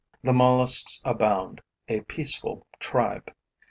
[0.23, 3.31] The mollusks abound, a peaceful tribe.